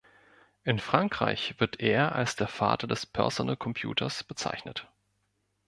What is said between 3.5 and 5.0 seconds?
Computers bezeichnet.